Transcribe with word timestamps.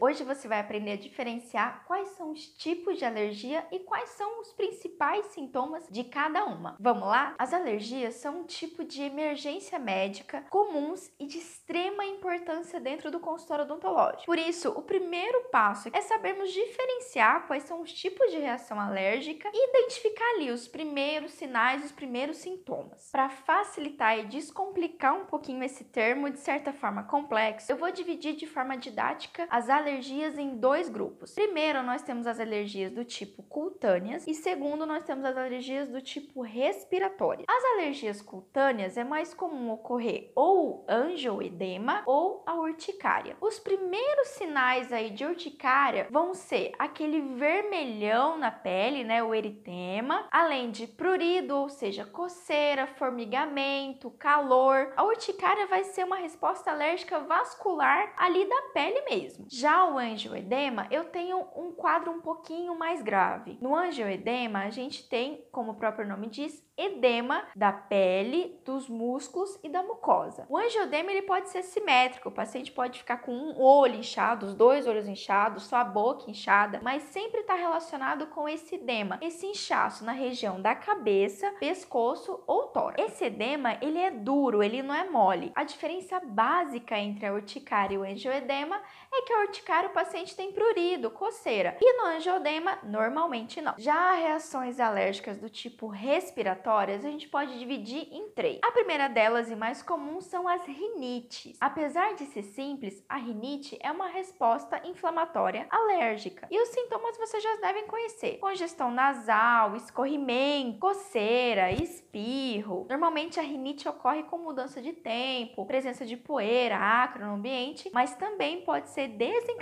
Hoje 0.00 0.22
você 0.22 0.46
vai 0.46 0.60
aprender 0.60 0.92
a 0.92 0.96
diferenciar 0.96 1.82
quais 1.84 2.10
são 2.10 2.30
os 2.30 2.46
tipos 2.46 2.98
de 2.98 3.04
alergia 3.04 3.66
e 3.72 3.80
quais 3.80 4.10
são 4.10 4.40
os 4.40 4.52
principais 4.52 5.26
sintomas 5.26 5.88
de 5.90 6.04
cada 6.04 6.44
uma. 6.44 6.76
Vamos 6.78 7.08
lá? 7.08 7.34
As 7.36 7.52
alergias 7.52 8.14
são 8.14 8.42
um 8.42 8.44
tipo 8.44 8.84
de 8.84 9.02
emergência 9.02 9.76
médica 9.76 10.44
comuns 10.50 11.10
e 11.18 11.26
de 11.26 11.38
extrema 11.38 12.04
importância 12.04 12.78
dentro 12.78 13.10
do 13.10 13.18
consultório 13.18 13.64
odontológico. 13.64 14.26
Por 14.26 14.38
isso, 14.38 14.68
o 14.68 14.82
primeiro 14.82 15.48
passo 15.50 15.90
é 15.92 16.00
sabermos 16.00 16.52
diferenciar 16.52 17.48
quais 17.48 17.64
são 17.64 17.82
os 17.82 17.92
tipos 17.92 18.30
de 18.30 18.38
reação 18.38 18.78
alérgica 18.78 19.50
e 19.52 19.70
identificar 19.70 20.34
ali 20.36 20.52
os 20.52 20.68
primeiros 20.68 21.32
sinais, 21.32 21.84
os 21.84 21.90
primeiros 21.90 22.36
sintomas. 22.36 23.10
Para 23.10 23.28
facilitar 23.28 24.16
e 24.16 24.26
descomplicar 24.26 25.12
um 25.14 25.24
pouquinho 25.24 25.64
esse 25.64 25.82
termo 25.82 26.30
de 26.30 26.38
certa 26.38 26.72
forma 26.72 27.02
complexo, 27.02 27.72
eu 27.72 27.76
vou 27.76 27.90
dividir 27.90 28.36
de 28.36 28.46
forma 28.46 28.76
didática 28.76 29.48
as 29.50 29.68
alergias 29.68 29.87
alergias 29.88 30.36
em 30.36 30.56
dois 30.56 30.88
grupos. 30.88 31.34
Primeiro, 31.34 31.82
nós 31.82 32.02
temos 32.02 32.26
as 32.26 32.38
alergias 32.38 32.92
do 32.92 33.04
tipo 33.04 33.42
cutâneas 33.42 34.26
e 34.26 34.34
segundo, 34.34 34.84
nós 34.84 35.02
temos 35.02 35.24
as 35.24 35.36
alergias 35.36 35.88
do 35.88 36.02
tipo 36.02 36.42
respiratória. 36.42 37.46
As 37.48 37.64
alergias 37.72 38.20
cutâneas 38.20 38.98
é 38.98 39.04
mais 39.04 39.32
comum 39.32 39.72
ocorrer 39.72 40.30
ou 40.34 40.84
angioedema 40.88 42.02
ou 42.06 42.44
a 42.46 42.54
urticária. 42.54 43.36
Os 43.40 43.58
primeiros 43.58 44.28
sinais 44.28 44.92
aí 44.92 45.10
de 45.10 45.24
urticária 45.24 46.06
vão 46.10 46.34
ser 46.34 46.72
aquele 46.78 47.20
vermelhão 47.36 48.36
na 48.36 48.50
pele, 48.50 49.04
né, 49.04 49.22
o 49.22 49.34
eritema, 49.34 50.28
além 50.30 50.70
de 50.70 50.86
prurido, 50.86 51.56
ou 51.56 51.68
seja, 51.70 52.04
coceira, 52.04 52.86
formigamento, 52.86 54.10
calor. 54.12 54.92
A 54.96 55.04
urticária 55.04 55.66
vai 55.66 55.84
ser 55.84 56.04
uma 56.04 56.16
resposta 56.16 56.70
alérgica 56.70 57.20
vascular 57.20 58.12
ali 58.18 58.46
da 58.46 58.62
pele 58.74 59.00
mesmo. 59.08 59.46
Já 59.48 59.77
o 59.86 59.98
angioedema, 59.98 60.86
eu 60.90 61.04
tenho 61.04 61.46
um 61.56 61.72
quadro 61.72 62.10
um 62.10 62.20
pouquinho 62.20 62.78
mais 62.78 63.02
grave. 63.02 63.58
No 63.60 63.74
angioedema, 63.74 64.60
a 64.60 64.70
gente 64.70 65.08
tem, 65.08 65.46
como 65.52 65.72
o 65.72 65.76
próprio 65.76 66.06
nome 66.06 66.28
diz, 66.28 66.66
edema 66.78 67.44
da 67.56 67.72
pele, 67.72 68.60
dos 68.64 68.88
músculos 68.88 69.58
e 69.64 69.68
da 69.68 69.82
mucosa. 69.82 70.46
O 70.48 70.56
angiodema 70.56 71.10
ele 71.10 71.22
pode 71.22 71.48
ser 71.48 71.64
simétrico, 71.64 72.28
o 72.28 72.32
paciente 72.32 72.70
pode 72.70 73.00
ficar 73.00 73.18
com 73.18 73.32
um 73.32 73.60
olho 73.60 73.96
inchado, 73.96 74.46
os 74.46 74.54
dois 74.54 74.86
olhos 74.86 75.08
inchados, 75.08 75.64
só 75.64 75.76
a 75.76 75.84
boca 75.84 76.30
inchada, 76.30 76.80
mas 76.80 77.02
sempre 77.02 77.40
está 77.40 77.54
relacionado 77.54 78.28
com 78.28 78.48
esse 78.48 78.76
edema, 78.76 79.18
esse 79.20 79.44
inchaço 79.44 80.04
na 80.04 80.12
região 80.12 80.62
da 80.62 80.74
cabeça, 80.74 81.50
pescoço 81.58 82.42
ou 82.46 82.68
tórax. 82.68 83.02
Esse 83.02 83.24
edema 83.24 83.76
ele 83.82 83.98
é 83.98 84.12
duro, 84.12 84.62
ele 84.62 84.80
não 84.80 84.94
é 84.94 85.08
mole. 85.10 85.50
A 85.56 85.64
diferença 85.64 86.20
básica 86.20 86.96
entre 86.96 87.26
a 87.26 87.32
urticária 87.32 87.96
e 87.96 87.98
o 87.98 88.04
angioedema 88.04 88.80
é 89.12 89.22
que 89.22 89.32
a 89.32 89.40
urticária 89.40 89.67
o 89.68 89.90
paciente 89.90 90.34
tem 90.34 90.50
prurido, 90.50 91.10
coceira, 91.10 91.76
e 91.78 91.92
no 91.98 92.06
angiodema 92.06 92.78
normalmente 92.82 93.60
não. 93.60 93.74
Já 93.76 94.14
reações 94.14 94.80
alérgicas 94.80 95.36
do 95.36 95.50
tipo 95.50 95.88
respiratórias 95.88 97.04
a 97.04 97.10
gente 97.10 97.28
pode 97.28 97.58
dividir 97.58 98.08
em 98.10 98.30
três. 98.30 98.60
A 98.64 98.72
primeira 98.72 99.08
delas 99.08 99.50
e 99.50 99.54
mais 99.54 99.82
comum 99.82 100.22
são 100.22 100.48
as 100.48 100.64
rinites. 100.64 101.58
Apesar 101.60 102.14
de 102.14 102.24
ser 102.24 102.44
simples, 102.44 103.04
a 103.06 103.16
rinite 103.16 103.78
é 103.82 103.92
uma 103.92 104.08
resposta 104.08 104.80
inflamatória 104.86 105.66
alérgica. 105.68 106.48
E 106.50 106.58
os 106.58 106.70
sintomas 106.70 107.18
vocês 107.18 107.42
já 107.42 107.56
devem 107.56 107.86
conhecer: 107.86 108.38
congestão 108.38 108.90
nasal, 108.90 109.76
escorrimento, 109.76 110.78
coceira, 110.78 111.72
espirro. 111.72 112.86
Normalmente 112.88 113.38
a 113.38 113.42
rinite 113.42 113.86
ocorre 113.86 114.22
com 114.22 114.38
mudança 114.38 114.80
de 114.80 114.94
tempo, 114.94 115.66
presença 115.66 116.06
de 116.06 116.16
poeira, 116.16 116.78
acro 116.78 117.26
no 117.26 117.34
ambiente, 117.34 117.90
mas 117.92 118.16
também 118.16 118.62
pode 118.62 118.88
ser 118.88 119.08
desencadeada 119.08 119.57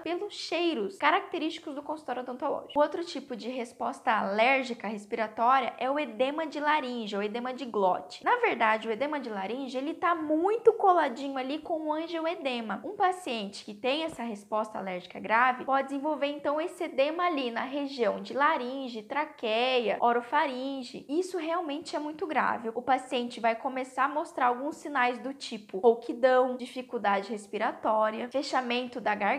pelos 0.00 0.34
cheiros 0.34 0.96
característicos 0.96 1.74
do 1.74 1.82
consultório 1.82 2.22
odontológico. 2.22 2.78
O 2.78 2.82
outro 2.82 3.04
tipo 3.04 3.34
de 3.34 3.48
resposta 3.48 4.12
alérgica 4.12 4.86
respiratória 4.86 5.74
é 5.78 5.90
o 5.90 5.98
edema 5.98 6.46
de 6.46 6.60
laringe 6.60 7.16
ou 7.16 7.22
edema 7.22 7.52
de 7.52 7.64
glote. 7.64 8.22
Na 8.24 8.36
verdade, 8.36 8.88
o 8.88 8.92
edema 8.92 9.18
de 9.18 9.30
laringe 9.30 9.76
ele 9.76 9.92
está 9.92 10.14
muito 10.14 10.72
coladinho 10.74 11.38
ali 11.38 11.58
com 11.58 11.88
o 11.88 11.92
angioedema. 11.92 12.80
Um 12.84 12.96
paciente 12.96 13.64
que 13.64 13.74
tem 13.74 14.04
essa 14.04 14.22
resposta 14.22 14.78
alérgica 14.78 15.18
grave 15.18 15.64
pode 15.64 15.88
desenvolver 15.88 16.26
então 16.26 16.60
esse 16.60 16.84
edema 16.84 17.24
ali 17.24 17.50
na 17.50 17.64
região 17.64 18.20
de 18.20 18.34
laringe, 18.34 19.02
traqueia, 19.02 19.96
orofaringe. 20.00 21.06
Isso 21.08 21.38
realmente 21.38 21.96
é 21.96 21.98
muito 21.98 22.26
grave. 22.26 22.70
O 22.74 22.82
paciente 22.82 23.40
vai 23.40 23.56
começar 23.56 24.04
a 24.04 24.08
mostrar 24.08 24.46
alguns 24.46 24.76
sinais 24.76 25.18
do 25.18 25.32
tipo 25.32 25.78
rouquidão, 25.78 26.56
dificuldade 26.56 27.30
respiratória, 27.30 28.28
fechamento 28.30 29.00
da 29.00 29.14
garganta 29.14 29.29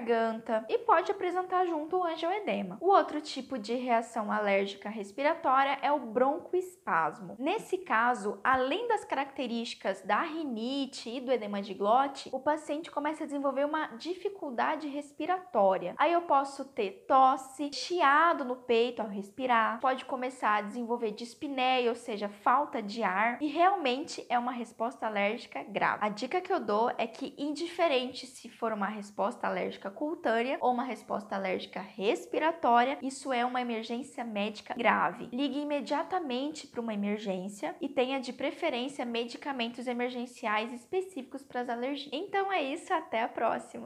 e 0.69 0.78
pode 0.79 1.12
apresentar 1.12 1.66
junto 1.66 1.97
o 1.97 2.03
angioedema. 2.03 2.78
O 2.81 2.90
outro 2.90 3.22
tipo 3.22 3.57
de 3.57 3.75
reação 3.75 4.31
alérgica 4.31 4.90
respiratória 4.90 5.78
é 5.81 5.91
o 5.91 6.00
broncoespasmo 6.00 6.81
espasmo. 6.91 7.35
Nesse 7.40 7.78
caso, 7.78 8.40
além 8.44 8.88
das 8.88 9.06
características 9.06 10.01
da 10.01 10.22
rinite 10.22 11.09
e 11.09 11.22
do 11.22 11.31
edema 11.31 11.62
de 11.62 11.74
glote, 11.74 12.30
o 12.31 12.40
paciente 12.40 12.91
começa 12.91 13.24
a 13.24 13.28
desenvolver 13.28 13.66
uma 13.66 13.88
dificuldade 13.97 14.88
respiratória. 14.88 15.94
Aí 15.97 16.13
eu 16.13 16.22
posso 16.22 16.66
ter 16.66 17.06
tosse, 17.07 17.72
chiado 17.74 18.44
no 18.44 18.56
peito 18.56 19.01
ao 19.01 19.07
respirar, 19.07 19.80
pode 19.80 20.06
começar 20.06 20.57
a 20.57 20.62
desenvolver 20.62 21.12
dispneia, 21.12 21.90
ou 21.90 21.96
seja, 21.96 22.30
falta 22.30 22.81
de 22.81 23.03
ar, 23.03 23.41
e 23.41 23.47
realmente 23.47 24.25
é 24.30 24.38
uma 24.38 24.51
resposta 24.51 25.06
alérgica 25.06 25.63
grave. 25.63 26.00
A 26.01 26.09
dica 26.09 26.41
que 26.41 26.51
eu 26.51 26.59
dou 26.59 26.91
é 26.97 27.07
que, 27.07 27.34
indiferente 27.38 28.25
se 28.25 28.50
for 28.50 28.74
uma 28.74 28.88
resposta 28.88 29.47
alérgica 29.81 29.90
cutânea 29.90 30.58
ou 30.62 30.72
uma 30.72 30.84
resposta 30.84 31.36
alérgica 31.36 31.81
respiratória, 31.81 33.00
isso 33.02 33.34
é 33.34 33.44
uma 33.44 33.62
emergência 33.62 34.24
médica 34.24 34.75
grave. 34.75 35.30
Ligue 35.31 35.59
imediatamente 35.59 36.68
para 36.68 36.81
uma 36.81 36.94
emergência 36.94 37.75
e 37.81 37.90
tenha 37.90 38.19
de 38.19 38.31
preferência 38.31 39.06
medicamentos 39.06 39.88
emergenciais 39.88 40.72
específicos 40.72 41.42
para 41.44 41.62
as 41.62 41.69
alergias. 41.69 42.09
Então 42.14 42.52
é 42.52 42.62
isso, 42.62 42.94
até 42.94 43.24
a 43.24 43.28
próxima! 43.28 43.86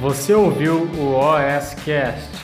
Você 0.00 0.34
ouviu 0.34 0.82
o 0.82 1.14
OSCast, 1.14 2.43